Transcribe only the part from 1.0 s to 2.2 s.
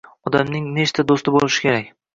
do‘sti bo‘lishi kerak?